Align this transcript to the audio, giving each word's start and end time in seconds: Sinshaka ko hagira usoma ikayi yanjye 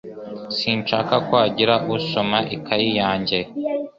Sinshaka 0.57 1.15
ko 1.27 1.33
hagira 1.41 1.75
usoma 1.95 2.37
ikayi 2.55 2.89
yanjye 2.99 3.37